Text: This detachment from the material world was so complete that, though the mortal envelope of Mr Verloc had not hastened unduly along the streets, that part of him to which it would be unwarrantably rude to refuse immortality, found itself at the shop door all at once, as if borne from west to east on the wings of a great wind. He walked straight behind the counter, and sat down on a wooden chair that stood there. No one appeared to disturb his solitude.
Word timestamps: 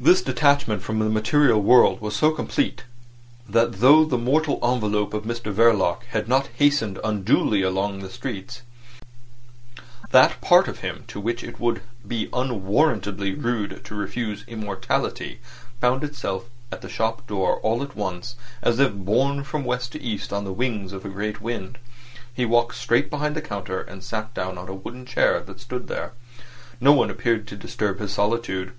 This 0.00 0.22
detachment 0.22 0.84
from 0.84 1.00
the 1.00 1.10
material 1.10 1.60
world 1.60 2.00
was 2.00 2.14
so 2.14 2.30
complete 2.30 2.84
that, 3.48 3.80
though 3.80 4.04
the 4.04 4.16
mortal 4.16 4.60
envelope 4.62 5.12
of 5.12 5.24
Mr 5.24 5.52
Verloc 5.52 6.04
had 6.10 6.28
not 6.28 6.48
hastened 6.54 7.00
unduly 7.02 7.62
along 7.62 7.98
the 7.98 8.08
streets, 8.08 8.62
that 10.12 10.40
part 10.40 10.68
of 10.68 10.78
him 10.80 11.02
to 11.08 11.18
which 11.20 11.42
it 11.42 11.58
would 11.58 11.82
be 12.06 12.28
unwarrantably 12.32 13.34
rude 13.34 13.84
to 13.84 13.96
refuse 13.96 14.44
immortality, 14.46 15.40
found 15.80 16.04
itself 16.04 16.44
at 16.70 16.80
the 16.80 16.88
shop 16.88 17.26
door 17.26 17.58
all 17.62 17.82
at 17.82 17.96
once, 17.96 18.36
as 18.62 18.78
if 18.78 18.92
borne 18.94 19.42
from 19.42 19.64
west 19.64 19.90
to 19.92 20.00
east 20.00 20.32
on 20.32 20.44
the 20.44 20.52
wings 20.52 20.92
of 20.92 21.04
a 21.04 21.08
great 21.08 21.40
wind. 21.40 21.76
He 22.32 22.44
walked 22.44 22.76
straight 22.76 23.10
behind 23.10 23.34
the 23.34 23.42
counter, 23.42 23.80
and 23.82 24.04
sat 24.04 24.32
down 24.32 24.58
on 24.58 24.68
a 24.68 24.74
wooden 24.74 25.06
chair 25.06 25.40
that 25.40 25.60
stood 25.60 25.88
there. 25.88 26.12
No 26.80 26.92
one 26.92 27.10
appeared 27.10 27.48
to 27.48 27.56
disturb 27.56 27.98
his 27.98 28.12
solitude. 28.12 28.72